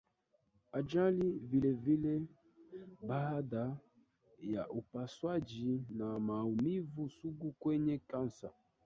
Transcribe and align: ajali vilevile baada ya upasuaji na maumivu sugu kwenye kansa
ajali 0.71 1.31
vilevile 1.39 2.21
baada 3.03 3.77
ya 4.39 4.69
upasuaji 4.69 5.83
na 5.89 6.19
maumivu 6.19 7.09
sugu 7.09 7.51
kwenye 7.51 7.97
kansa 7.97 8.49